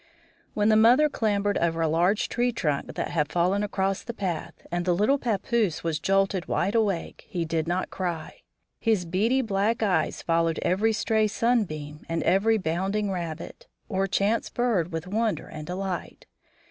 When 0.55 0.69
the 0.69 0.75
mother 0.75 1.07
clambered 1.09 1.59
over 1.59 1.79
a 1.79 1.87
large 1.87 2.27
tree 2.27 2.51
trunk 2.51 2.95
that 2.95 3.09
had 3.09 3.31
fallen 3.31 3.61
across 3.61 4.01
the 4.01 4.15
path 4.15 4.65
and 4.71 4.83
the 4.83 4.95
little 4.95 5.19
pappoose 5.19 5.83
was 5.83 5.99
jolted 5.99 6.47
wide 6.47 6.73
awake, 6.73 7.27
he 7.29 7.45
did 7.45 7.67
not 7.67 7.91
cry. 7.91 8.41
His 8.79 9.05
beady 9.05 9.43
black 9.43 9.83
eyes 9.83 10.23
followed 10.23 10.57
every 10.63 10.91
stray 10.91 11.27
sunbeam 11.27 12.03
and 12.09 12.23
every 12.23 12.57
bounding 12.57 13.11
rabbit, 13.11 13.67
or 13.89 14.07
chance 14.07 14.49
bird 14.49 14.91
with 14.91 15.05
wonder 15.05 15.45
and 15.47 15.67
delight. 15.67 16.25